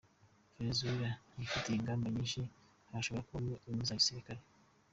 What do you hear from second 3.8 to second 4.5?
gisirikare.